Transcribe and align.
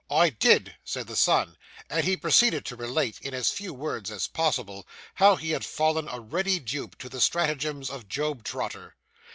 'I 0.09 0.31
did,' 0.31 0.75
said 0.83 1.05
the 1.05 1.15
son; 1.15 1.57
and 1.87 2.03
he 2.03 2.17
proceeded 2.17 2.65
to 2.65 2.75
relate, 2.75 3.19
in 3.21 3.35
as 3.35 3.51
few 3.51 3.71
words 3.71 4.09
as 4.09 4.25
possible, 4.25 4.87
how 5.13 5.35
he 5.35 5.51
had 5.51 5.63
fallen 5.63 6.07
a 6.07 6.19
ready 6.19 6.57
dupe 6.57 6.97
to 6.97 7.07
the 7.07 7.21
stratagems 7.21 7.91
of 7.91 8.07
Job 8.09 8.43
Trotter. 8.43 8.95